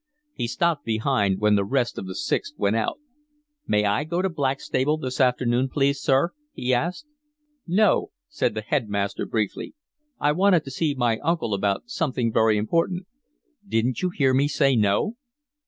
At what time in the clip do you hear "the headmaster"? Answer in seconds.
8.55-9.27